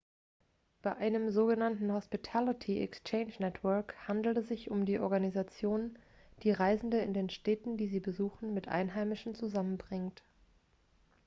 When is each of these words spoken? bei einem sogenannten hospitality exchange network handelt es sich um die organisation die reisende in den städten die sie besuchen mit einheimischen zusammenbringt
bei 0.81 0.95
einem 0.97 1.29
sogenannten 1.29 1.91
hospitality 1.93 2.81
exchange 2.81 3.33
network 3.37 3.93
handelt 4.07 4.35
es 4.39 4.47
sich 4.47 4.71
um 4.71 4.83
die 4.87 4.97
organisation 4.97 5.95
die 6.41 6.49
reisende 6.49 6.97
in 7.01 7.13
den 7.13 7.29
städten 7.29 7.77
die 7.77 7.87
sie 7.87 7.99
besuchen 7.99 8.51
mit 8.55 8.67
einheimischen 8.67 9.35
zusammenbringt 9.35 10.23